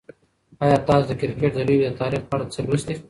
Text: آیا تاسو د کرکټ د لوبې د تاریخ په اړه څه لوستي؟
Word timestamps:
آیا 0.63 0.77
تاسو 0.87 1.05
د 1.09 1.13
کرکټ 1.21 1.51
د 1.55 1.59
لوبې 1.67 1.85
د 1.87 1.95
تاریخ 2.01 2.21
په 2.29 2.33
اړه 2.35 2.45
څه 2.53 2.59
لوستي؟ 2.67 2.95